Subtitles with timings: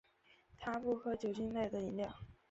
[0.57, 2.11] 他不喝酒精类饮料。